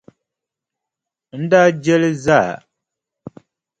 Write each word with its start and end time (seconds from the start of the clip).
N 1.39 1.41
daa 1.51 1.67
je 1.83 1.95
li 2.01 2.11
zaa! 2.25 2.51